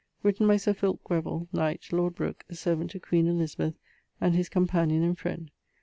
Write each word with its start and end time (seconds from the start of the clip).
Written 0.23 0.47
by 0.47 0.57
Sir 0.57 0.73
Fulke 0.73 1.03
Grevil, 1.03 1.47
knight, 1.53 1.89
lord 1.93 2.15
Brook, 2.15 2.43
a 2.49 2.55
servant 2.55 2.89
to 2.89 2.99
Queen 2.99 3.27
Elisabeth, 3.27 3.75
and 4.19 4.33
his 4.33 4.49
companion 4.49 5.03
and 5.03 5.15
friend. 5.15 5.51